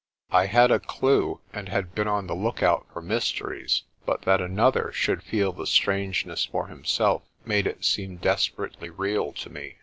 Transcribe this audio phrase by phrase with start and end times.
[0.31, 4.41] I had a clue and had been on the look out for mysteries, but that
[4.41, 9.75] another should feel the strange ness for himself made it seem desperately real to me.